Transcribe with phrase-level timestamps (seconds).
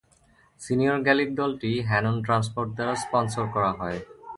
[0.61, 3.99] Senior Gaelic দলটি Hannon transport দ্বারা sponsor করা হয়।